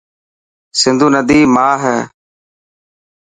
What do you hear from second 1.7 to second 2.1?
هي.